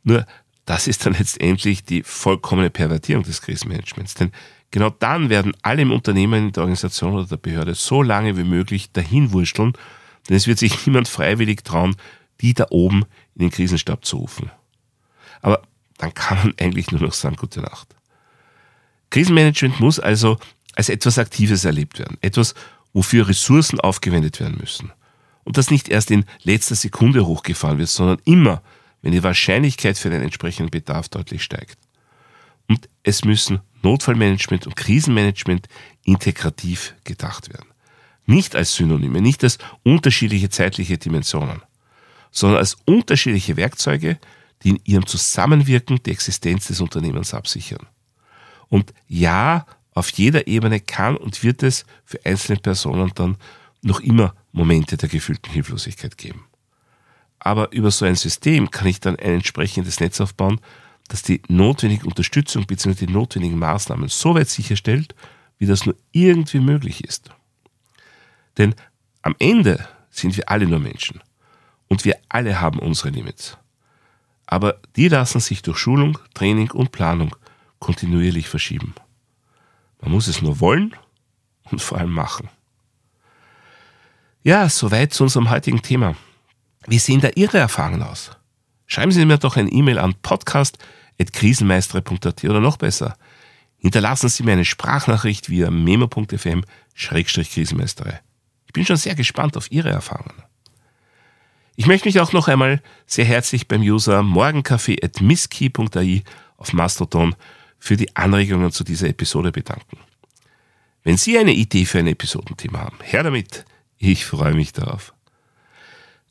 Nur, 0.03 0.25
das 0.65 0.87
ist 0.87 1.05
dann 1.05 1.13
letztendlich 1.13 1.83
die 1.83 2.03
vollkommene 2.03 2.69
Pervertierung 2.69 3.23
des 3.23 3.41
Krisenmanagements. 3.41 4.15
Denn 4.15 4.31
genau 4.71 4.89
dann 4.89 5.29
werden 5.29 5.55
alle 5.61 5.81
im 5.81 5.91
Unternehmen, 5.91 6.47
in 6.47 6.51
der 6.53 6.63
Organisation 6.63 7.13
oder 7.13 7.25
der 7.25 7.37
Behörde 7.37 7.75
so 7.75 8.01
lange 8.01 8.37
wie 8.37 8.45
möglich 8.45 8.91
dahinwurschteln, 8.91 9.73
denn 10.27 10.37
es 10.37 10.47
wird 10.47 10.57
sich 10.57 10.87
niemand 10.87 11.07
freiwillig 11.07 11.63
trauen, 11.63 11.95
die 12.41 12.53
da 12.53 12.67
oben 12.69 13.03
in 13.35 13.41
den 13.41 13.51
Krisenstab 13.51 14.05
zu 14.05 14.17
rufen. 14.17 14.49
Aber 15.41 15.61
dann 15.97 16.13
kann 16.13 16.37
man 16.37 16.53
eigentlich 16.59 16.91
nur 16.91 17.01
noch 17.01 17.13
sagen, 17.13 17.35
gute 17.35 17.61
Nacht. 17.61 17.93
Krisenmanagement 19.09 19.79
muss 19.79 19.99
also 19.99 20.39
als 20.75 20.89
etwas 20.89 21.19
Aktives 21.19 21.65
erlebt 21.65 21.99
werden. 21.99 22.17
Etwas, 22.21 22.55
wofür 22.93 23.27
Ressourcen 23.27 23.79
aufgewendet 23.79 24.39
werden 24.39 24.57
müssen. 24.59 24.91
Und 25.43 25.57
das 25.57 25.71
nicht 25.71 25.89
erst 25.89 26.11
in 26.11 26.25
letzter 26.43 26.75
Sekunde 26.75 27.25
hochgefahren 27.25 27.77
wird, 27.77 27.89
sondern 27.89 28.21
immer, 28.25 28.61
wenn 29.01 29.11
die 29.11 29.23
Wahrscheinlichkeit 29.23 29.97
für 29.97 30.09
den 30.09 30.21
entsprechenden 30.21 30.71
Bedarf 30.71 31.09
deutlich 31.09 31.43
steigt. 31.43 31.77
Und 32.67 32.87
es 33.03 33.25
müssen 33.25 33.59
Notfallmanagement 33.81 34.65
und 34.65 34.75
Krisenmanagement 34.75 35.67
integrativ 36.03 36.95
gedacht 37.03 37.49
werden. 37.53 37.67
Nicht 38.25 38.55
als 38.55 38.75
Synonyme, 38.75 39.21
nicht 39.21 39.43
als 39.43 39.57
unterschiedliche 39.83 40.49
zeitliche 40.49 40.97
Dimensionen, 40.97 41.61
sondern 42.31 42.59
als 42.59 42.77
unterschiedliche 42.85 43.57
Werkzeuge, 43.57 44.17
die 44.63 44.69
in 44.69 44.79
ihrem 44.85 45.05
Zusammenwirken 45.05 46.01
die 46.03 46.11
Existenz 46.11 46.67
des 46.67 46.79
Unternehmens 46.79 47.33
absichern. 47.33 47.85
Und 48.69 48.93
ja, 49.07 49.65
auf 49.93 50.09
jeder 50.11 50.47
Ebene 50.47 50.79
kann 50.79 51.17
und 51.17 51.43
wird 51.43 51.63
es 51.63 51.85
für 52.05 52.25
einzelne 52.25 52.59
Personen 52.59 53.11
dann 53.13 53.37
noch 53.81 53.99
immer 53.99 54.33
Momente 54.53 54.95
der 54.95 55.09
gefühlten 55.09 55.51
Hilflosigkeit 55.51 56.17
geben. 56.17 56.45
Aber 57.39 57.73
über 57.73 57.91
so 57.91 58.05
ein 58.05 58.15
System 58.15 58.71
kann 58.71 58.87
ich 58.87 59.01
dann 59.01 59.17
ein 59.17 59.33
entsprechendes 59.33 59.99
Netz 59.99 60.21
aufbauen, 60.21 60.61
das 61.09 61.23
die 61.23 61.41
notwendige 61.49 62.05
Unterstützung 62.05 62.65
bzw. 62.65 63.05
die 63.05 63.11
notwendigen 63.11 63.59
Maßnahmen 63.59 64.07
so 64.07 64.33
weit 64.35 64.47
sicherstellt, 64.47 65.13
wie 65.57 65.65
das 65.65 65.85
nur 65.85 65.95
irgendwie 66.11 66.59
möglich 66.59 67.03
ist. 67.03 67.31
Denn 68.57 68.75
am 69.21 69.35
Ende 69.39 69.85
sind 70.09 70.37
wir 70.37 70.49
alle 70.49 70.67
nur 70.67 70.79
Menschen 70.79 71.19
und 71.89 72.05
wir 72.05 72.17
alle 72.29 72.61
haben 72.61 72.79
unsere 72.79 73.09
Limits. 73.09 73.57
Aber 74.45 74.79
die 74.95 75.07
lassen 75.07 75.39
sich 75.39 75.61
durch 75.61 75.77
Schulung, 75.77 76.19
Training 76.33 76.71
und 76.71 76.91
Planung 76.91 77.35
kontinuierlich 77.79 78.47
verschieben. 78.47 78.93
Man 80.01 80.11
muss 80.11 80.27
es 80.27 80.41
nur 80.41 80.59
wollen 80.59 80.95
und 81.71 81.81
vor 81.81 81.97
allem 81.97 82.11
machen. 82.11 82.49
Ja, 84.45 84.67
soweit 84.67 85.13
zu 85.13 85.23
unserem 85.23 85.49
heutigen 85.49 85.81
Thema. 85.81 86.17
Wie 86.85 86.99
sehen 86.99 87.21
da 87.21 87.29
Ihre 87.33 87.59
Erfahrungen 87.59 88.03
aus? 88.03 88.31
Schreiben 88.87 89.13
Sie 89.13 89.23
mir 89.23 89.37
doch 89.37 89.55
ein 89.55 89.73
E-Mail 89.73 89.97
an 89.97 90.15
podcast.krisenmeistere.at 90.21 92.43
oder 92.43 92.59
noch 92.59 92.75
besser. 92.75 93.15
Hinterlassen 93.77 94.27
Sie 94.27 94.43
mir 94.43 94.51
eine 94.51 94.65
Sprachnachricht 94.65 95.49
via 95.49 95.71
memo.fm-krisenmeistere. 95.71 98.19
Ich 98.65 98.73
bin 98.73 98.85
schon 98.85 98.97
sehr 98.97 99.15
gespannt 99.15 99.55
auf 99.55 99.71
Ihre 99.71 99.91
Erfahrungen. 99.91 100.43
Ich 101.77 101.87
möchte 101.87 102.09
mich 102.09 102.19
auch 102.19 102.33
noch 102.33 102.49
einmal 102.49 102.81
sehr 103.05 103.23
herzlich 103.23 103.69
beim 103.69 103.81
User 103.81 104.23
morgenkaffee.misskey.ai 104.23 106.23
auf 106.57 106.73
Mastodon 106.73 107.33
für 107.79 107.95
die 107.95 108.13
Anregungen 108.13 108.73
zu 108.73 108.83
dieser 108.83 109.07
Episode 109.07 109.53
bedanken. 109.53 109.99
Wenn 111.03 111.15
Sie 111.15 111.37
eine 111.37 111.53
Idee 111.53 111.85
für 111.85 111.99
ein 111.99 112.07
Episodenthema 112.07 112.79
haben, 112.79 112.97
her 113.03 113.23
damit. 113.23 113.63
Ich 114.05 114.25
freue 114.25 114.53
mich 114.53 114.73
darauf. 114.73 115.13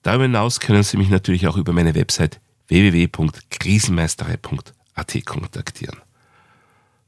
Darüber 0.03 0.25
hinaus 0.25 0.61
können 0.61 0.83
Sie 0.83 0.99
mich 0.99 1.09
natürlich 1.09 1.47
auch 1.47 1.57
über 1.57 1.73
meine 1.73 1.95
Website 1.95 2.39
www.krisenmeisterei.at 2.69 5.25
kontaktieren. 5.25 5.97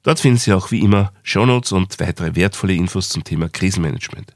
Dort 0.04 0.20
finden 0.20 0.38
Sie 0.38 0.54
auch 0.54 0.70
wie 0.70 0.80
immer 0.80 1.12
Shownotes 1.22 1.72
und 1.72 2.00
weitere 2.00 2.34
wertvolle 2.34 2.72
Infos 2.72 3.10
zum 3.10 3.24
Thema 3.24 3.50
Krisenmanagement. 3.50 4.34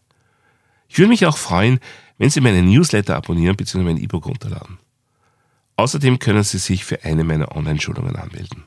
Ich 0.91 0.99
würde 0.99 1.09
mich 1.09 1.25
auch 1.25 1.39
freuen, 1.39 1.81
wenn 2.19 2.29
Sie 2.29 2.43
meinen 2.43 2.69
Newsletter 2.69 3.17
abonnieren 3.17 3.57
bzw. 3.57 3.83
mein 3.83 3.97
E-Book 3.97 4.27
runterladen. 4.27 4.77
Außerdem 5.77 6.19
können 6.19 6.43
Sie 6.43 6.59
sich 6.59 6.85
für 6.85 7.05
eine 7.05 7.25
meiner 7.25 7.57
Online-Schulungen 7.57 8.17
anmelden. 8.17 8.65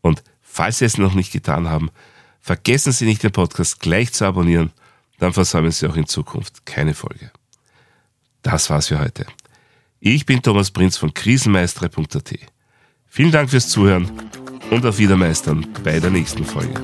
Und 0.00 0.22
Falls 0.50 0.78
Sie 0.78 0.84
es 0.84 0.96
noch 0.96 1.14
nicht 1.14 1.32
getan 1.32 1.68
haben, 1.68 1.90
vergessen 2.40 2.92
Sie 2.92 3.04
nicht 3.04 3.24
den 3.24 3.32
Podcast 3.32 3.80
gleich 3.80 4.12
zu 4.12 4.24
abonnieren, 4.24 4.70
dann 5.18 5.32
versäumen 5.32 5.70
Sie 5.70 5.86
auch 5.86 5.96
in 5.96 6.06
Zukunft 6.06 6.64
keine 6.64 6.94
Folge. 6.94 7.30
Das 8.42 8.70
war's 8.70 8.88
für 8.88 9.00
heute. 9.00 9.26
Ich 10.00 10.26
bin 10.26 10.42
Thomas 10.42 10.70
Prinz 10.70 10.96
von 10.96 11.12
krisenmeistere.at. 11.12 12.34
Vielen 13.06 13.32
Dank 13.32 13.50
fürs 13.50 13.68
Zuhören 13.68 14.10
und 14.70 14.86
auf 14.86 14.98
Wiedermeistern 14.98 15.66
bei 15.82 15.98
der 15.98 16.10
nächsten 16.10 16.44
Folge. 16.44 16.80